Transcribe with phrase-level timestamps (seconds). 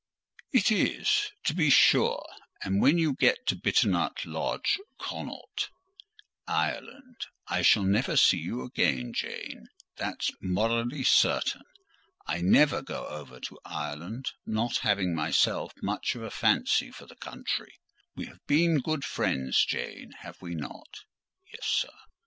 [0.51, 2.25] "It is, to be sure;
[2.63, 5.69] and when you get to Bitternutt Lodge, Connaught,
[6.47, 9.67] Ireland, I shall never see you again, Jane:
[9.97, 11.61] that's morally certain.
[12.25, 17.15] I never go over to Ireland, not having myself much of a fancy for the
[17.15, 17.75] country.
[18.15, 21.01] We have been good friends, Jane; have we not?"
[21.53, 21.93] "Yes, sir."